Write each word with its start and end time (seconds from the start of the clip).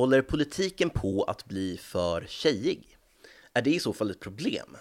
Håller 0.00 0.22
politiken 0.22 0.90
på 0.90 1.22
att 1.22 1.44
bli 1.44 1.76
för 1.76 2.26
tjejig? 2.28 2.96
Är 3.54 3.62
det 3.62 3.70
i 3.70 3.80
så 3.80 3.92
fall 3.92 4.10
ett 4.10 4.20
problem? 4.20 4.76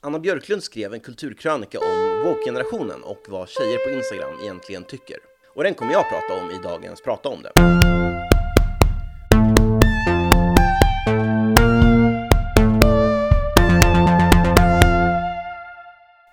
Anna 0.00 0.18
Björklund 0.18 0.62
skrev 0.62 0.94
en 0.94 1.00
kulturkrönika 1.00 1.78
om 1.78 2.22
woke-generationen 2.24 3.02
och 3.02 3.24
vad 3.28 3.48
tjejer 3.48 3.78
på 3.84 3.90
Instagram 3.90 4.40
egentligen 4.42 4.84
tycker. 4.84 5.16
Och 5.54 5.64
den 5.64 5.74
kommer 5.74 5.92
jag 5.92 6.08
prata 6.08 6.44
om 6.44 6.50
i 6.50 6.62
dagens 6.62 7.00
Prata 7.02 7.28
om 7.28 7.42
det. 7.42 7.52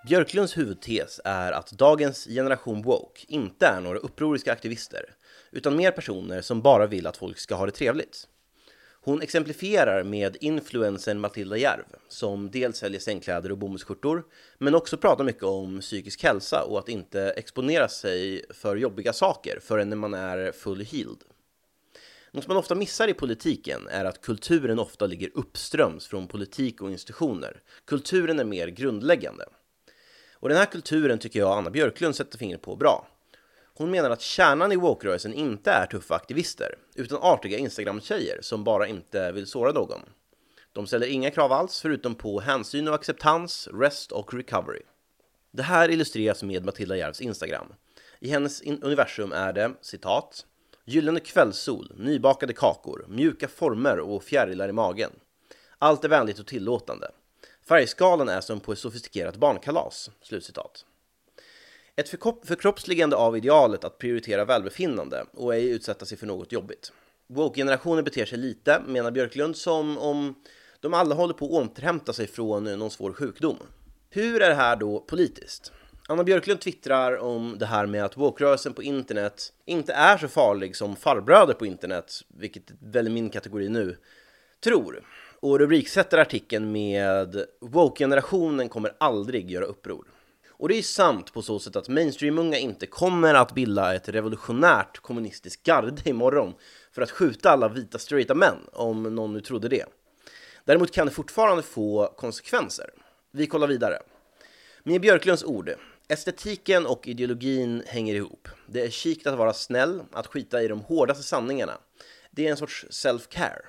Björklunds 0.07 0.57
huvudtes 0.57 1.19
är 1.25 1.51
att 1.51 1.71
dagens 1.71 2.25
generation 2.25 2.81
woke 2.81 3.25
inte 3.27 3.67
är 3.67 3.81
några 3.81 3.99
upproriska 3.99 4.53
aktivister, 4.53 5.05
utan 5.55 5.75
mer 5.75 5.91
personer 5.91 6.41
som 6.41 6.61
bara 6.61 6.87
vill 6.87 7.07
att 7.07 7.17
folk 7.17 7.37
ska 7.37 7.55
ha 7.55 7.65
det 7.65 7.71
trevligt. 7.71 8.27
Hon 9.01 9.21
exemplifierar 9.21 10.03
med 10.03 10.37
influensen 10.41 11.19
Matilda 11.19 11.57
Järv, 11.57 11.85
som 12.07 12.51
dels 12.51 12.77
säljer 12.77 12.99
sängkläder 12.99 13.51
och 13.51 13.57
bomullsskjortor, 13.57 14.23
men 14.57 14.75
också 14.75 14.97
pratar 14.97 15.23
mycket 15.23 15.43
om 15.43 15.79
psykisk 15.79 16.23
hälsa 16.23 16.63
och 16.63 16.79
att 16.79 16.89
inte 16.89 17.21
exponera 17.21 17.87
sig 17.87 18.45
för 18.49 18.75
jobbiga 18.75 19.13
saker 19.13 19.59
förrän 19.61 19.97
man 19.97 20.13
är 20.13 20.51
full 20.51 20.81
healed. 20.81 21.23
Något 22.31 22.47
man 22.47 22.57
ofta 22.57 22.75
missar 22.75 23.07
i 23.07 23.13
politiken 23.13 23.87
är 23.87 24.05
att 24.05 24.21
kulturen 24.21 24.79
ofta 24.79 25.05
ligger 25.05 25.29
uppströms 25.33 26.07
från 26.07 26.27
politik 26.27 26.81
och 26.81 26.91
institutioner. 26.91 27.61
Kulturen 27.85 28.39
är 28.39 28.45
mer 28.45 28.67
grundläggande. 28.67 29.45
Och 30.33 30.49
den 30.49 30.57
här 30.57 30.65
kulturen 30.65 31.19
tycker 31.19 31.39
jag 31.39 31.57
Anna 31.57 31.69
Björklund 31.69 32.15
sätter 32.15 32.37
fingret 32.37 32.61
på 32.61 32.75
bra. 32.75 33.07
Hon 33.77 33.91
menar 33.91 34.09
att 34.09 34.21
kärnan 34.21 34.71
i 34.71 34.75
woke-rörelsen 34.75 35.33
inte 35.33 35.71
är 35.71 35.85
tuffa 35.85 36.15
aktivister, 36.15 36.77
utan 36.95 37.17
artiga 37.21 37.57
Instagram-tjejer 37.57 38.41
som 38.41 38.63
bara 38.63 38.87
inte 38.87 39.31
vill 39.31 39.47
såra 39.47 39.71
någon. 39.71 39.99
De 40.73 40.87
ställer 40.87 41.07
inga 41.07 41.31
krav 41.31 41.51
alls 41.51 41.81
förutom 41.81 42.15
på 42.15 42.39
hänsyn 42.39 42.87
och 42.87 42.95
acceptans, 42.95 43.67
rest 43.73 44.11
och 44.11 44.33
recovery. 44.33 44.81
Det 45.51 45.63
här 45.63 45.89
illustreras 45.89 46.43
med 46.43 46.65
Matilda 46.65 46.97
Järvs 46.97 47.21
Instagram. 47.21 47.73
I 48.19 48.29
hennes 48.29 48.61
universum 48.61 49.31
är 49.31 49.53
det, 49.53 49.73
citat, 49.81 50.45
gyllene 50.85 51.19
kvällssol, 51.19 51.91
nybakade 51.97 52.53
kakor, 52.53 53.05
mjuka 53.09 53.47
former 53.47 53.99
och 53.99 54.23
fjärilar 54.23 54.69
i 54.69 54.73
magen. 54.73 55.11
Allt 55.77 56.03
är 56.03 56.09
vänligt 56.09 56.39
och 56.39 56.47
tillåtande. 56.47 57.11
Färgskalan 57.67 58.29
är 58.29 58.41
som 58.41 58.59
på 58.59 58.71
ett 58.71 58.79
sofistikerat 58.79 59.35
barnkalas. 59.35 60.11
Slutcitat. 60.21 60.85
Ett 61.97 62.09
förkroppsligande 62.09 63.15
av 63.15 63.37
idealet 63.37 63.83
att 63.83 63.97
prioritera 63.97 64.45
välbefinnande 64.45 65.25
och 65.33 65.55
ej 65.55 65.69
utsätta 65.69 66.05
sig 66.05 66.17
för 66.17 66.25
något 66.25 66.51
jobbigt. 66.51 66.91
Woke-generationen 67.27 68.03
beter 68.03 68.25
sig 68.25 68.37
lite, 68.37 68.81
menar 68.87 69.11
Björklund, 69.11 69.57
som 69.57 69.97
om 69.97 70.35
de 70.79 70.93
alla 70.93 71.15
håller 71.15 71.33
på 71.33 71.45
att 71.45 71.51
återhämta 71.51 72.13
sig 72.13 72.27
från 72.27 72.63
någon 72.63 72.91
svår 72.91 73.13
sjukdom. 73.13 73.57
Hur 74.09 74.41
är 74.41 74.49
det 74.49 74.55
här 74.55 74.75
då 74.75 74.99
politiskt? 74.99 75.71
Anna 76.07 76.23
Björklund 76.23 76.61
twittrar 76.61 77.17
om 77.17 77.55
det 77.59 77.65
här 77.65 77.85
med 77.85 78.05
att 78.05 78.17
woke-rörelsen 78.17 78.73
på 78.73 78.83
internet 78.83 79.53
inte 79.65 79.93
är 79.93 80.17
så 80.17 80.27
farlig 80.27 80.75
som 80.75 80.95
farbröder 80.95 81.53
på 81.53 81.65
internet, 81.65 82.21
vilket 82.27 82.71
väl 82.79 83.05
är 83.05 83.11
min 83.11 83.29
kategori 83.29 83.69
nu, 83.69 83.97
tror 84.63 85.03
och 85.39 85.59
rubriksätter 85.59 86.17
artikeln 86.17 86.71
med 86.71 87.45
“Woke-generationen 87.59 88.69
kommer 88.69 88.95
aldrig 88.97 89.51
göra 89.51 89.65
uppror”. 89.65 90.05
Och 90.57 90.69
det 90.69 90.75
är 90.75 90.81
sant 90.81 91.33
på 91.33 91.41
så 91.41 91.59
sätt 91.59 91.75
att 91.75 91.89
mainstream-unga 91.89 92.57
inte 92.57 92.85
kommer 92.87 93.33
att 93.33 93.55
bilda 93.55 93.95
ett 93.95 94.09
revolutionärt 94.09 94.99
kommunistiskt 94.99 95.63
garde 95.63 96.09
imorgon 96.09 96.53
för 96.91 97.01
att 97.01 97.11
skjuta 97.11 97.49
alla 97.49 97.69
vita 97.69 97.99
straighta 97.99 98.35
män, 98.35 98.57
om 98.73 99.03
någon 99.03 99.33
nu 99.33 99.41
trodde 99.41 99.67
det. 99.67 99.85
Däremot 100.65 100.91
kan 100.91 101.07
det 101.07 101.13
fortfarande 101.13 101.63
få 101.63 102.13
konsekvenser. 102.17 102.89
Vi 103.31 103.47
kollar 103.47 103.67
vidare. 103.67 103.99
Med 104.83 105.01
Björklunds 105.01 105.43
ord, 105.43 105.69
estetiken 106.07 106.85
och 106.85 107.07
ideologin 107.07 107.83
hänger 107.87 108.15
ihop. 108.15 108.47
Det 108.67 108.81
är 108.81 108.89
kikt 108.89 109.27
att 109.27 109.37
vara 109.37 109.53
snäll, 109.53 110.03
att 110.11 110.27
skita 110.27 110.63
i 110.63 110.67
de 110.67 110.81
hårdaste 110.81 111.23
sanningarna. 111.23 111.77
Det 112.31 112.47
är 112.47 112.51
en 112.51 112.57
sorts 112.57 112.85
self-care. 112.89 113.61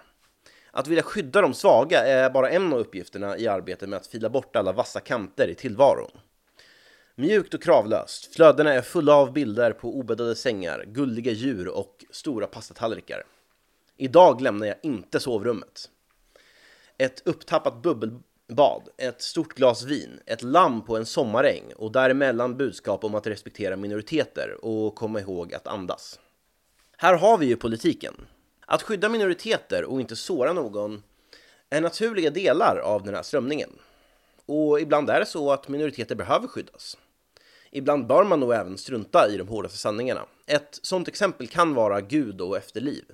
Att 0.70 0.88
vilja 0.88 1.02
skydda 1.02 1.40
de 1.40 1.54
svaga 1.54 2.06
är 2.06 2.30
bara 2.30 2.50
en 2.50 2.72
av 2.72 2.78
uppgifterna 2.78 3.38
i 3.38 3.48
arbetet 3.48 3.88
med 3.88 3.96
att 3.96 4.06
fila 4.06 4.28
bort 4.28 4.56
alla 4.56 4.72
vassa 4.72 5.00
kanter 5.00 5.48
i 5.48 5.54
tillvaron. 5.54 6.10
Mjukt 7.18 7.54
och 7.54 7.62
kravlöst, 7.62 8.34
flödena 8.34 8.72
är 8.72 8.82
fulla 8.82 9.14
av 9.14 9.32
bilder 9.32 9.72
på 9.72 9.98
obäddade 9.98 10.34
sängar, 10.34 10.84
gulliga 10.86 11.32
djur 11.32 11.68
och 11.68 12.04
stora 12.10 12.46
pastatallrikar. 12.46 13.22
Idag 13.96 14.40
lämnar 14.40 14.66
jag 14.66 14.76
inte 14.82 15.20
sovrummet. 15.20 15.90
Ett 16.98 17.22
upptappat 17.24 17.82
bubbelbad, 17.82 18.88
ett 18.96 19.22
stort 19.22 19.54
glas 19.54 19.82
vin, 19.82 20.20
ett 20.26 20.42
lamm 20.42 20.84
på 20.84 20.96
en 20.96 21.06
sommaräng 21.06 21.72
och 21.76 21.92
däremellan 21.92 22.56
budskap 22.56 23.04
om 23.04 23.14
att 23.14 23.26
respektera 23.26 23.76
minoriteter 23.76 24.64
och 24.64 24.94
komma 24.94 25.20
ihåg 25.20 25.54
att 25.54 25.66
andas. 25.66 26.20
Här 26.96 27.14
har 27.14 27.38
vi 27.38 27.46
ju 27.46 27.56
politiken. 27.56 28.14
Att 28.66 28.82
skydda 28.82 29.08
minoriteter 29.08 29.84
och 29.84 30.00
inte 30.00 30.16
såra 30.16 30.52
någon 30.52 31.02
är 31.70 31.80
naturliga 31.80 32.30
delar 32.30 32.76
av 32.76 33.04
den 33.04 33.14
här 33.14 33.22
strömningen. 33.22 33.70
Och 34.46 34.80
ibland 34.80 35.10
är 35.10 35.20
det 35.20 35.26
så 35.26 35.52
att 35.52 35.68
minoriteter 35.68 36.14
behöver 36.14 36.48
skyddas. 36.48 36.96
Ibland 37.70 38.06
bör 38.06 38.24
man 38.24 38.40
nog 38.40 38.52
även 38.52 38.78
strunta 38.78 39.28
i 39.28 39.36
de 39.36 39.48
hårdaste 39.48 39.78
sanningarna. 39.78 40.26
Ett 40.46 40.78
sådant 40.82 41.08
exempel 41.08 41.48
kan 41.48 41.74
vara 41.74 42.00
Gud 42.00 42.40
och 42.40 42.56
efterliv. 42.56 43.04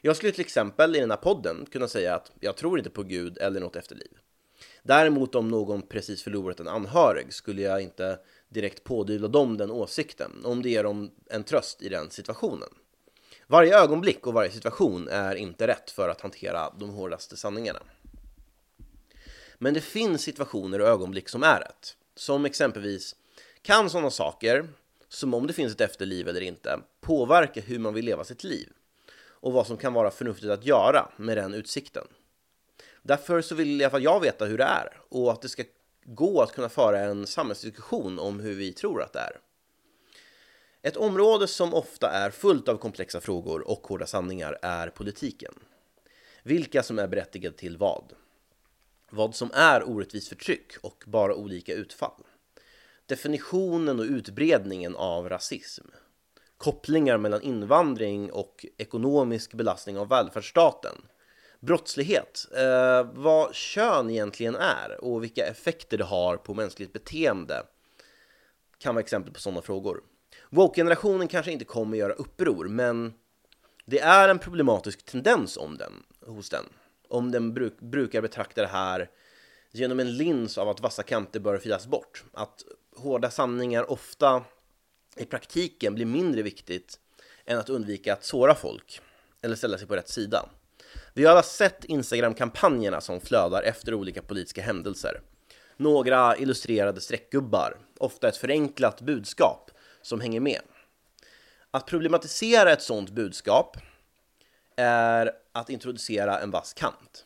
Jag 0.00 0.16
skulle 0.16 0.32
till 0.32 0.40
exempel 0.40 0.96
i 0.96 1.00
den 1.00 1.10
här 1.10 1.16
podden 1.16 1.66
kunna 1.70 1.88
säga 1.88 2.14
att 2.14 2.32
jag 2.40 2.56
tror 2.56 2.78
inte 2.78 2.90
på 2.90 3.02
Gud 3.02 3.38
eller 3.38 3.60
något 3.60 3.76
efterliv. 3.76 4.10
Däremot 4.82 5.34
om 5.34 5.48
någon 5.48 5.82
precis 5.82 6.22
förlorat 6.22 6.60
en 6.60 6.68
anhörig 6.68 7.34
skulle 7.34 7.62
jag 7.62 7.82
inte 7.82 8.18
direkt 8.48 8.84
pådyvla 8.84 9.28
dem 9.28 9.56
den 9.56 9.70
åsikten, 9.70 10.32
om 10.44 10.62
det 10.62 10.70
ger 10.70 10.82
dem 10.82 11.10
en 11.30 11.44
tröst 11.44 11.82
i 11.82 11.88
den 11.88 12.10
situationen. 12.10 12.68
Varje 13.46 13.78
ögonblick 13.78 14.26
och 14.26 14.34
varje 14.34 14.50
situation 14.50 15.08
är 15.08 15.34
inte 15.34 15.66
rätt 15.66 15.90
för 15.90 16.08
att 16.08 16.20
hantera 16.20 16.70
de 16.78 16.90
hårdaste 16.90 17.36
sanningarna. 17.36 17.80
Men 19.58 19.74
det 19.74 19.80
finns 19.80 20.22
situationer 20.22 20.80
och 20.80 20.88
ögonblick 20.88 21.28
som 21.28 21.42
är 21.42 21.60
rätt. 21.60 21.96
Som 22.14 22.44
exempelvis, 22.44 23.16
kan 23.66 23.90
sådana 23.90 24.10
saker, 24.10 24.68
som 25.08 25.34
om 25.34 25.46
det 25.46 25.52
finns 25.52 25.72
ett 25.72 25.80
efterliv 25.80 26.28
eller 26.28 26.40
inte, 26.40 26.80
påverka 27.00 27.60
hur 27.60 27.78
man 27.78 27.94
vill 27.94 28.04
leva 28.04 28.24
sitt 28.24 28.44
liv? 28.44 28.68
Och 29.18 29.52
vad 29.52 29.66
som 29.66 29.76
kan 29.76 29.92
vara 29.92 30.10
förnuftigt 30.10 30.52
att 30.52 30.66
göra 30.66 31.08
med 31.16 31.36
den 31.36 31.54
utsikten. 31.54 32.06
Därför 33.02 33.40
så 33.40 33.54
vill 33.54 33.80
i 33.80 33.84
alla 33.84 33.90
fall 33.90 34.02
jag 34.02 34.20
veta 34.20 34.44
hur 34.44 34.58
det 34.58 34.64
är 34.64 35.00
och 35.08 35.32
att 35.32 35.42
det 35.42 35.48
ska 35.48 35.64
gå 36.04 36.42
att 36.42 36.52
kunna 36.52 36.68
föra 36.68 36.98
en 36.98 37.26
samhällsdiskussion 37.26 38.18
om 38.18 38.40
hur 38.40 38.54
vi 38.54 38.72
tror 38.72 39.02
att 39.02 39.12
det 39.12 39.18
är. 39.18 39.40
Ett 40.82 40.96
område 40.96 41.46
som 41.46 41.74
ofta 41.74 42.10
är 42.10 42.30
fullt 42.30 42.68
av 42.68 42.76
komplexa 42.76 43.20
frågor 43.20 43.68
och 43.68 43.86
hårda 43.86 44.06
sanningar 44.06 44.58
är 44.62 44.88
politiken. 44.88 45.54
Vilka 46.42 46.82
som 46.82 46.98
är 46.98 47.08
berättigade 47.08 47.56
till 47.56 47.76
vad. 47.76 48.12
Vad 49.10 49.34
som 49.34 49.50
är 49.54 49.88
orättvist 49.88 50.28
förtryck 50.28 50.72
och 50.80 51.04
bara 51.06 51.34
olika 51.34 51.74
utfall. 51.74 52.22
Definitionen 53.06 53.98
och 53.98 54.04
utbredningen 54.04 54.96
av 54.96 55.28
rasism. 55.28 55.84
Kopplingar 56.58 57.18
mellan 57.18 57.42
invandring 57.42 58.32
och 58.32 58.66
ekonomisk 58.78 59.54
belastning 59.54 59.98
av 59.98 60.08
välfärdsstaten. 60.08 60.94
Brottslighet, 61.60 62.46
eh, 62.56 63.10
vad 63.12 63.54
kön 63.54 64.10
egentligen 64.10 64.54
är 64.56 65.04
och 65.04 65.22
vilka 65.22 65.46
effekter 65.46 65.98
det 65.98 66.04
har 66.04 66.36
på 66.36 66.54
mänskligt 66.54 66.92
beteende 66.92 67.62
kan 68.78 68.94
vara 68.94 69.02
exempel 69.02 69.32
på 69.32 69.40
sådana 69.40 69.62
frågor. 69.62 70.02
Woke-generationen 70.50 71.28
kanske 71.28 71.52
inte 71.52 71.64
kommer 71.64 71.96
göra 71.96 72.12
uppror, 72.12 72.68
men 72.68 73.14
det 73.84 74.00
är 74.00 74.28
en 74.28 74.38
problematisk 74.38 75.04
tendens 75.04 75.56
om 75.56 75.76
den, 75.76 75.92
hos 76.26 76.50
den. 76.50 76.64
Om 77.08 77.30
den 77.30 77.54
bruk, 77.54 77.80
brukar 77.80 78.22
betrakta 78.22 78.60
det 78.60 78.68
här 78.68 79.10
genom 79.78 80.00
en 80.00 80.16
lins 80.16 80.58
av 80.58 80.68
att 80.68 80.80
vassa 80.80 81.02
kanter 81.02 81.40
bör 81.40 81.58
filas 81.58 81.86
bort. 81.86 82.24
Att 82.32 82.64
hårda 82.96 83.30
sanningar 83.30 83.90
ofta 83.90 84.44
i 85.16 85.24
praktiken 85.24 85.94
blir 85.94 86.06
mindre 86.06 86.42
viktigt 86.42 86.98
än 87.44 87.58
att 87.58 87.68
undvika 87.68 88.12
att 88.12 88.24
såra 88.24 88.54
folk 88.54 89.00
eller 89.42 89.56
ställa 89.56 89.78
sig 89.78 89.86
på 89.86 89.96
rätt 89.96 90.08
sida. 90.08 90.48
Vi 91.14 91.24
har 91.24 91.32
alla 91.32 91.42
sett 91.42 91.84
Instagram-kampanjerna 91.84 93.00
som 93.00 93.20
flödar 93.20 93.62
efter 93.62 93.94
olika 93.94 94.22
politiska 94.22 94.62
händelser. 94.62 95.20
Några 95.76 96.36
illustrerade 96.36 97.00
streckgubbar, 97.00 97.76
ofta 97.98 98.28
ett 98.28 98.36
förenklat 98.36 99.00
budskap 99.00 99.70
som 100.02 100.20
hänger 100.20 100.40
med. 100.40 100.60
Att 101.70 101.86
problematisera 101.86 102.72
ett 102.72 102.82
sådant 102.82 103.10
budskap 103.10 103.76
är 104.76 105.32
att 105.52 105.70
introducera 105.70 106.40
en 106.40 106.50
vass 106.50 106.72
kant. 106.72 107.25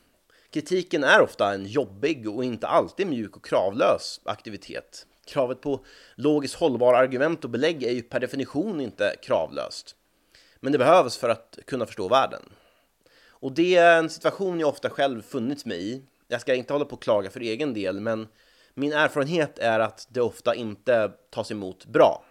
Kritiken 0.50 1.04
är 1.04 1.20
ofta 1.20 1.54
en 1.54 1.66
jobbig 1.66 2.28
och 2.28 2.44
inte 2.44 2.66
alltid 2.66 3.06
mjuk 3.06 3.36
och 3.36 3.44
kravlös 3.44 4.20
aktivitet. 4.24 5.06
Kravet 5.26 5.60
på 5.60 5.84
logiskt 6.14 6.54
hållbara 6.54 6.98
argument 6.98 7.44
och 7.44 7.50
belägg 7.50 7.82
är 7.82 7.92
ju 7.92 8.02
per 8.02 8.20
definition 8.20 8.80
inte 8.80 9.16
kravlöst. 9.22 9.96
Men 10.60 10.72
det 10.72 10.78
behövs 10.78 11.16
för 11.16 11.28
att 11.28 11.58
kunna 11.66 11.86
förstå 11.86 12.08
världen. 12.08 12.42
Och 13.28 13.52
det 13.52 13.76
är 13.76 13.98
en 13.98 14.10
situation 14.10 14.60
jag 14.60 14.68
ofta 14.68 14.90
själv 14.90 15.22
funnits 15.22 15.64
mig 15.64 15.92
i. 15.92 16.02
Jag 16.28 16.40
ska 16.40 16.54
inte 16.54 16.72
hålla 16.72 16.84
på 16.84 16.96
och 16.96 17.02
klaga 17.02 17.30
för 17.30 17.40
egen 17.40 17.74
del, 17.74 18.00
men 18.00 18.28
min 18.74 18.92
erfarenhet 18.92 19.58
är 19.58 19.80
att 19.80 20.06
det 20.10 20.20
ofta 20.20 20.54
inte 20.54 21.12
tas 21.30 21.50
emot 21.50 21.86
bra. 21.86 22.24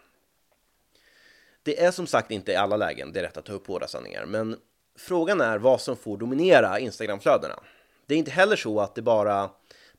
Det 1.64 1.84
är 1.84 1.92
som 1.92 2.08
sagt 2.08 2.32
inte 2.32 2.52
i 2.52 2.56
alla 2.56 2.78
lägen 2.78 3.14
det 3.14 3.20
är 3.20 3.24
rätt 3.24 3.38
att 3.38 3.46
ta 3.46 3.54
upp 3.54 3.68
hårda 3.68 3.88
sanningar, 3.88 4.26
men 4.26 4.58
frågan 4.98 5.42
är 5.42 5.58
vad 5.58 5.82
som 5.82 5.96
får 5.96 6.18
dominera 6.18 6.80
Instagramflödena. 6.80 7.60
Det 8.10 8.16
är 8.16 8.20
inte 8.20 8.32
heller 8.32 8.56
så 8.56 8.80
att 8.80 8.96
det 8.96 9.02
bara 9.02 9.50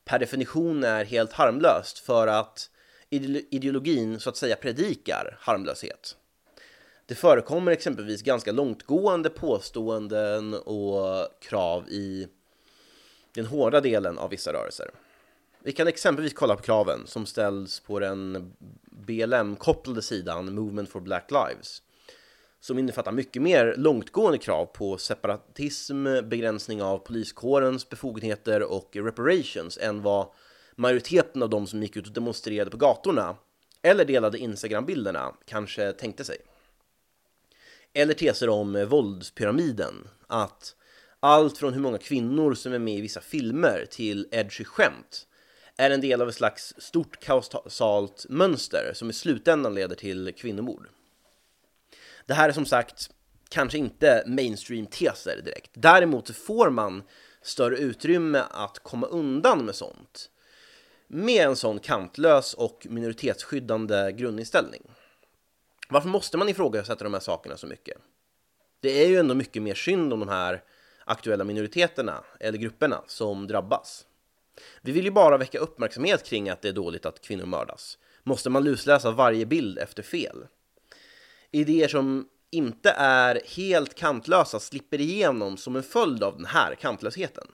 per 0.05 0.19
definition 0.19 0.83
är 0.83 1.05
helt 1.05 1.33
harmlöst 1.33 1.99
för 1.99 2.27
att 2.27 2.69
ideologin 3.09 4.19
så 4.19 4.29
att 4.29 4.37
säga 4.37 4.55
predikar 4.55 5.37
harmlöshet. 5.39 6.15
Det 7.05 7.15
förekommer 7.15 7.71
exempelvis 7.71 8.21
ganska 8.21 8.51
långtgående 8.51 9.29
påståenden 9.29 10.53
och 10.53 11.27
krav 11.41 11.89
i 11.89 12.27
den 13.33 13.45
hårda 13.45 13.81
delen 13.81 14.17
av 14.17 14.29
vissa 14.29 14.53
rörelser. 14.53 14.91
Vi 15.63 15.71
kan 15.71 15.87
exempelvis 15.87 16.33
kolla 16.33 16.55
på 16.55 16.61
kraven 16.61 16.99
som 17.05 17.25
ställs 17.25 17.79
på 17.79 17.99
den 17.99 18.53
BLM-kopplade 18.91 20.01
sidan 20.01 20.55
Movement 20.55 20.89
for 20.89 20.99
Black 20.99 21.31
Lives 21.31 21.81
som 22.61 22.79
innefattar 22.79 23.11
mycket 23.11 23.41
mer 23.41 23.75
långtgående 23.77 24.37
krav 24.37 24.65
på 24.65 24.97
separatism, 24.97 26.03
begränsning 26.03 26.81
av 26.81 26.97
poliskårens 26.97 27.89
befogenheter 27.89 28.63
och 28.63 28.95
reparations 28.95 29.77
än 29.77 30.01
vad 30.01 30.27
majoriteten 30.75 31.43
av 31.43 31.49
de 31.49 31.67
som 31.67 31.83
gick 31.83 31.95
ut 31.95 32.07
och 32.07 32.13
demonstrerade 32.13 32.71
på 32.71 32.77
gatorna 32.77 33.35
eller 33.81 34.05
delade 34.05 34.37
Instagram-bilderna 34.37 35.33
kanske 35.45 35.93
tänkte 35.93 36.23
sig. 36.23 36.37
Eller 37.93 38.13
teser 38.13 38.49
om 38.49 38.85
våldspyramiden, 38.89 40.07
att 40.27 40.75
allt 41.19 41.57
från 41.57 41.73
hur 41.73 41.81
många 41.81 41.97
kvinnor 41.97 42.53
som 42.53 42.73
är 42.73 42.79
med 42.79 42.97
i 42.97 43.01
vissa 43.01 43.21
filmer 43.21 43.85
till 43.89 44.27
edgy 44.31 44.63
skämt 44.63 45.27
är 45.77 45.89
en 45.89 46.01
del 46.01 46.21
av 46.21 46.29
ett 46.29 46.35
slags 46.35 46.73
stort 46.77 47.19
kausalt 47.19 48.25
mönster 48.29 48.91
som 48.93 49.09
i 49.09 49.13
slutändan 49.13 49.75
leder 49.75 49.95
till 49.95 50.33
kvinnomord. 50.37 50.87
Det 52.31 52.35
här 52.35 52.49
är 52.49 52.53
som 52.53 52.65
sagt 52.65 53.09
kanske 53.49 53.77
inte 53.77 54.23
mainstream-teser 54.27 55.41
direkt. 55.45 55.71
Däremot 55.73 56.35
får 56.35 56.69
man 56.69 57.03
större 57.41 57.77
utrymme 57.77 58.43
att 58.51 58.79
komma 58.79 59.07
undan 59.07 59.65
med 59.65 59.75
sånt 59.75 60.29
med 61.07 61.45
en 61.45 61.55
sån 61.55 61.79
kantlös 61.79 62.53
och 62.53 62.87
minoritetsskyddande 62.89 64.11
grundinställning. 64.11 64.81
Varför 65.89 66.09
måste 66.09 66.37
man 66.37 66.49
ifrågasätta 66.49 67.03
de 67.03 67.13
här 67.13 67.21
sakerna 67.21 67.57
så 67.57 67.67
mycket? 67.67 67.97
Det 68.79 69.03
är 69.03 69.07
ju 69.07 69.17
ändå 69.17 69.35
mycket 69.35 69.61
mer 69.61 69.75
synd 69.75 70.13
om 70.13 70.19
de 70.19 70.29
här 70.29 70.63
aktuella 71.05 71.43
minoriteterna 71.43 72.23
eller 72.39 72.57
grupperna 72.57 73.01
som 73.07 73.47
drabbas. 73.47 74.05
Vi 74.81 74.91
vill 74.91 75.05
ju 75.05 75.11
bara 75.11 75.37
väcka 75.37 75.59
uppmärksamhet 75.59 76.23
kring 76.23 76.49
att 76.49 76.61
det 76.61 76.69
är 76.69 76.73
dåligt 76.73 77.05
att 77.05 77.21
kvinnor 77.21 77.45
mördas. 77.45 77.97
Måste 78.23 78.49
man 78.49 78.63
lusläsa 78.63 79.11
varje 79.11 79.45
bild 79.45 79.79
efter 79.79 80.03
fel? 80.03 80.47
Idéer 81.51 81.87
som 81.87 82.27
inte 82.49 82.91
är 82.97 83.41
helt 83.45 83.93
kantlösa 83.93 84.59
slipper 84.59 85.01
igenom 85.01 85.57
som 85.57 85.75
en 85.75 85.83
följd 85.83 86.23
av 86.23 86.37
den 86.37 86.45
här 86.45 86.75
kantlösheten. 86.75 87.47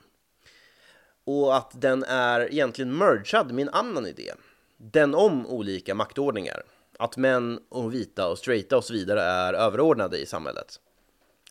Och 1.24 1.56
att 1.56 1.82
den 1.82 2.04
är 2.04 2.52
egentligen 2.52 2.98
mergad 2.98 3.52
med 3.52 3.68
en 3.68 3.74
annan 3.74 4.06
idé. 4.06 4.34
Den 4.78 5.16
om 5.16 5.48
olika 5.48 5.96
maktordningar. 5.96 6.64
Att 7.00 7.18
män 7.18 7.60
och 7.70 7.94
vita 7.94 8.28
och 8.28 8.38
straighta 8.38 8.78
och 8.78 8.84
så 8.84 8.94
vidare 8.94 9.22
är 9.22 9.54
överordnade 9.54 10.18
i 10.18 10.26
samhället. 10.26 10.80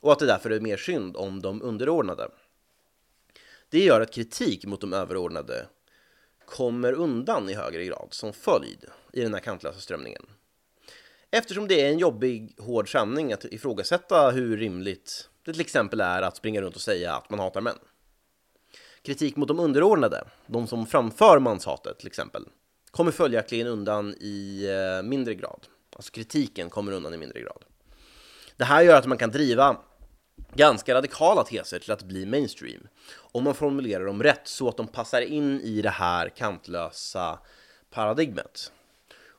Och 0.00 0.12
att 0.12 0.18
det 0.18 0.26
därför 0.26 0.50
är 0.50 0.60
mer 0.60 0.76
synd 0.76 1.16
om 1.16 1.42
de 1.42 1.62
underordnade. 1.62 2.28
Det 3.68 3.84
gör 3.84 4.00
att 4.00 4.12
kritik 4.12 4.66
mot 4.66 4.80
de 4.80 4.92
överordnade 4.92 5.66
kommer 6.46 6.92
undan 6.92 7.48
i 7.48 7.54
högre 7.54 7.84
grad 7.84 8.08
som 8.10 8.32
följd 8.32 8.84
i 9.12 9.20
den 9.20 9.34
här 9.34 9.40
kantlösa 9.40 9.80
strömningen. 9.80 10.26
Eftersom 11.30 11.68
det 11.68 11.80
är 11.80 11.88
en 11.88 11.98
jobbig, 11.98 12.54
hård 12.58 12.92
sanning 12.92 13.32
att 13.32 13.44
ifrågasätta 13.44 14.30
hur 14.30 14.56
rimligt 14.56 15.28
det 15.44 15.52
till 15.52 15.60
exempel 15.60 16.00
är 16.00 16.22
att 16.22 16.36
springa 16.36 16.60
runt 16.60 16.76
och 16.76 16.82
säga 16.82 17.14
att 17.14 17.30
man 17.30 17.38
hatar 17.38 17.60
män. 17.60 17.78
Kritik 19.02 19.36
mot 19.36 19.48
de 19.48 19.60
underordnade, 19.60 20.24
de 20.46 20.66
som 20.66 20.86
framför 20.86 21.38
manshatet 21.38 21.98
till 21.98 22.06
exempel, 22.06 22.44
kommer 22.90 23.10
följaktligen 23.10 23.66
undan 23.66 24.14
i 24.20 24.66
eh, 24.68 25.08
mindre 25.08 25.34
grad. 25.34 25.66
Alltså 25.96 26.12
kritiken 26.12 26.70
kommer 26.70 26.92
undan 26.92 27.14
i 27.14 27.16
mindre 27.16 27.40
grad. 27.40 27.64
Det 28.56 28.64
här 28.64 28.82
gör 28.82 28.98
att 28.98 29.06
man 29.06 29.18
kan 29.18 29.30
driva 29.30 29.76
ganska 30.54 30.94
radikala 30.94 31.44
teser 31.44 31.78
till 31.78 31.92
att 31.92 32.02
bli 32.02 32.26
mainstream 32.26 32.88
om 33.16 33.44
man 33.44 33.54
formulerar 33.54 34.04
dem 34.06 34.22
rätt 34.22 34.48
så 34.48 34.68
att 34.68 34.76
de 34.76 34.86
passar 34.86 35.20
in 35.20 35.60
i 35.60 35.82
det 35.82 35.90
här 35.90 36.28
kantlösa 36.28 37.38
paradigmet 37.90 38.72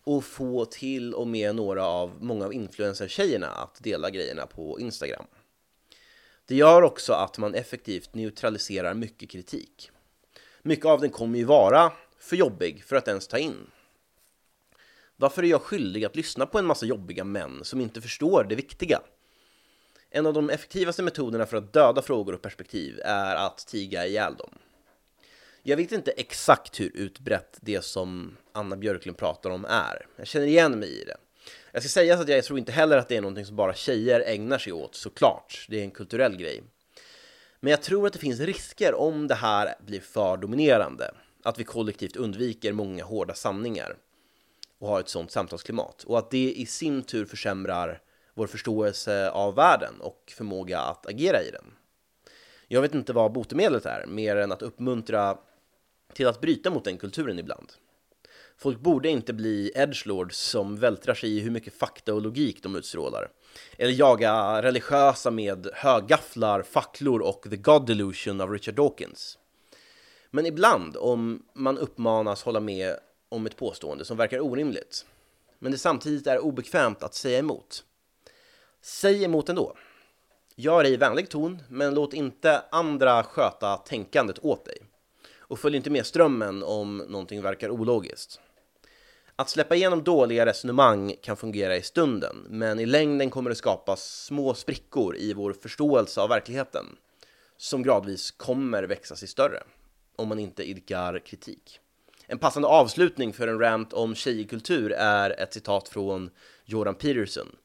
och 0.08 0.24
få 0.24 0.66
till 0.66 1.14
och 1.14 1.28
med 1.28 1.56
några 1.56 1.86
av 1.86 2.24
många 2.24 2.46
av 2.46 2.54
influencer-tjejerna 2.54 3.48
att 3.48 3.84
dela 3.84 4.10
grejerna 4.10 4.46
på 4.46 4.80
Instagram. 4.80 5.26
Det 6.46 6.56
gör 6.56 6.82
också 6.82 7.14
att 7.14 7.38
man 7.38 7.56
effektivt 7.56 8.14
neutraliserar 8.14 8.94
mycket 8.94 9.30
kritik. 9.30 9.92
Mycket 10.62 10.86
av 10.86 11.02
den 11.02 11.10
kommer 11.10 11.38
ju 11.40 11.46
vara 11.46 11.92
för 12.20 12.36
jobbig 12.36 12.84
för 12.84 12.96
att 12.96 13.08
ens 13.08 13.28
ta 13.28 13.38
in. 13.38 13.72
Varför 15.16 15.44
är 15.44 15.48
jag 15.48 15.62
skyldig 15.62 16.06
att 16.06 16.16
lyssna 16.16 16.46
på 16.46 16.60
en 16.60 16.66
massa 16.66 16.86
jobbiga 16.86 17.24
män 17.24 17.60
som 17.64 17.82
inte 17.82 18.02
förstår 18.02 18.44
det 18.44 18.56
viktiga? 18.56 19.02
En 20.10 20.26
av 20.26 20.34
de 20.34 20.50
effektivaste 20.50 21.04
metoderna 21.04 21.46
för 21.46 21.58
att 21.58 21.74
döda 21.74 22.02
frågor 22.02 22.34
och 22.34 22.42
perspektiv 22.42 23.00
är 23.04 23.36
att 23.36 23.58
tiga 23.68 24.06
ihjäl 24.06 24.36
dem. 24.36 24.52
Jag 25.70 25.78
vet 25.78 25.92
inte 25.92 26.12
exakt 26.12 26.80
hur 26.80 26.92
utbrett 26.94 27.58
det 27.62 27.82
som 27.84 28.38
Anna 28.52 28.76
Björklund 28.76 29.18
pratar 29.18 29.50
om 29.50 29.66
är. 29.66 30.08
Jag 30.16 30.28
känner 30.28 30.48
igen 30.48 30.80
mig 30.80 31.02
i 31.02 31.04
det. 31.04 31.18
Jag 31.72 31.84
ska 31.84 31.90
säga 31.90 32.16
att 32.20 32.30
jag 32.30 32.44
tror 32.44 32.60
inte 32.60 32.72
heller 32.72 32.98
att 32.98 33.08
det 33.10 33.18
är 33.18 33.22
någonting 33.22 33.46
som 33.46 33.56
bara 33.56 33.74
tjejer 33.74 34.20
ägnar 34.20 34.58
sig 34.58 34.74
åt, 34.74 34.96
såklart. 34.96 35.66
Det 35.70 35.80
är 35.80 35.84
en 35.84 35.92
kulturell 35.92 36.38
grej. 36.38 36.64
Men 37.60 37.72
jag 37.72 37.82
tror 37.82 38.08
att 38.08 38.14
det 38.14 38.20
finns 38.20 38.40
risker 38.40 38.96
om 38.96 39.28
det 39.28 39.36
här 39.36 39.76
blir 39.86 40.00
för 40.00 40.38
dominerande. 40.38 41.12
Att 41.44 41.60
vi 41.60 41.64
kollektivt 41.64 42.16
undviker 42.16 42.74
många 42.74 43.04
hårda 43.04 43.34
sanningar 43.34 43.98
och 44.80 44.88
har 44.88 45.00
ett 45.00 45.10
sånt 45.10 45.32
samtalsklimat. 45.32 46.04
Och 46.04 46.18
att 46.18 46.32
det 46.32 46.54
i 46.54 46.66
sin 46.66 47.04
tur 47.04 47.26
försämrar 47.26 48.02
vår 48.34 48.48
förståelse 48.48 49.30
av 49.30 49.56
världen 49.56 49.94
och 50.02 50.34
förmåga 50.38 50.80
att 50.80 51.08
agera 51.08 51.42
i 51.42 51.52
den. 51.52 51.66
Jag 52.68 52.82
vet 52.82 52.96
inte 52.96 53.14
vad 53.14 53.32
botemedlet 53.32 53.86
är, 53.86 54.06
mer 54.06 54.36
än 54.36 54.52
att 54.52 54.62
uppmuntra 54.62 55.38
till 56.18 56.28
att 56.28 56.42
bryta 56.42 56.70
mot 56.70 56.84
den 56.84 56.98
kulturen 56.98 57.40
ibland. 57.40 57.72
Folk 58.58 58.80
borde 58.80 59.10
inte 59.10 59.34
bli 59.34 59.72
edgelords 59.76 60.38
som 60.38 60.78
vältrar 60.78 61.14
sig 61.14 61.38
i 61.38 61.40
hur 61.40 61.52
mycket 61.52 61.74
fakta 61.74 62.14
och 62.14 62.22
logik 62.22 62.64
de 62.64 62.76
utstrålar. 62.76 63.30
Eller 63.78 63.94
jaga 63.94 64.62
religiösa 64.62 65.32
med 65.32 65.68
högafflar, 65.74 66.62
facklor 66.62 67.22
och 67.22 67.46
The 67.50 67.56
God 67.56 67.86
Delusion 67.86 68.42
av 68.42 68.52
Richard 68.52 68.76
Dawkins. 68.76 69.38
Men 70.32 70.46
ibland, 70.46 70.98
om 70.98 71.44
man 71.54 71.78
uppmanas 71.78 72.44
hålla 72.44 72.60
med 72.60 72.96
om 73.30 73.46
ett 73.46 73.58
påstående 73.58 74.06
som 74.06 74.18
verkar 74.18 74.40
orimligt, 74.40 75.06
men 75.60 75.72
det 75.72 75.78
samtidigt 75.78 76.28
är 76.28 76.40
obekvämt 76.40 77.04
att 77.04 77.16
säga 77.16 77.40
emot. 77.40 77.84
Säg 78.82 79.24
emot 79.24 79.50
ändå. 79.50 79.78
Gör 80.56 80.84
det 80.84 80.90
i 80.90 80.98
vänlig 80.98 81.30
ton, 81.30 81.62
men 81.70 81.94
låt 81.94 82.14
inte 82.14 82.64
andra 82.72 83.24
sköta 83.24 83.78
tänkandet 83.78 84.40
åt 84.40 84.66
dig. 84.66 84.87
Och 85.48 85.60
följer 85.60 85.78
inte 85.78 85.90
med 85.90 86.06
strömmen 86.06 86.64
om 86.64 86.98
någonting 86.98 87.42
verkar 87.42 87.70
ologiskt. 87.70 88.40
Att 89.36 89.50
släppa 89.50 89.76
igenom 89.76 90.04
dåliga 90.04 90.46
resonemang 90.46 91.16
kan 91.22 91.38
fungera 91.38 91.78
i 91.78 91.82
stunden, 91.82 92.46
men 92.50 92.80
i 92.80 92.86
längden 92.86 93.30
kommer 93.30 93.50
det 93.50 93.56
skapas 93.56 94.26
små 94.26 94.54
sprickor 94.54 95.18
i 95.18 95.34
vår 95.34 95.54
förståelse 95.54 96.22
av 96.22 96.30
verkligheten, 96.30 96.86
som 97.58 97.84
gradvis 97.84 98.32
kommer 98.32 98.84
växa 98.84 99.16
sig 99.16 99.28
större, 99.28 99.64
om 100.16 100.28
man 100.28 100.40
inte 100.40 100.64
idkar 100.64 101.20
kritik. 101.20 101.80
En 102.28 102.40
passande 102.40 102.68
avslutning 102.68 103.34
för 103.34 103.48
en 103.48 103.60
rant 103.60 103.94
om 103.94 104.16
tjejkultur 104.16 104.92
är 104.92 105.40
ett 105.40 105.54
citat 105.54 105.90
från 105.90 106.30
Jordan 106.66 106.96
Peterson. 106.96 107.56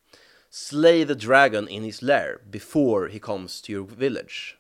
Slay 0.51 1.07
the 1.07 1.15
dragon 1.15 1.69
in 1.69 1.83
his 1.83 2.03
lair 2.03 2.39
before 2.51 3.13
he 3.13 3.19
comes 3.19 3.63
to 3.63 3.71
your 3.71 3.87
village. 3.97 4.57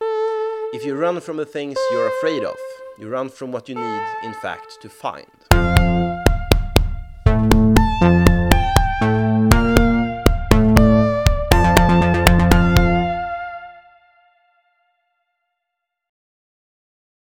If 0.75 0.87
you 0.87 0.95
run 0.95 1.21
from 1.21 1.37
the 1.37 1.45
things 1.45 1.77
you're 1.91 2.09
afraid 2.09 2.45
of, 2.45 2.57
you 2.97 3.07
run 3.07 3.29
from 3.29 3.53
what 3.53 3.69
you 3.69 3.75
need, 3.75 4.03
in 4.25 4.33
fact, 4.33 4.81
to 4.81 4.89
find. 4.89 5.27